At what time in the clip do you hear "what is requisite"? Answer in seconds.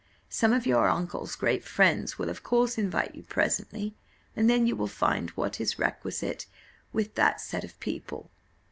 5.37-6.47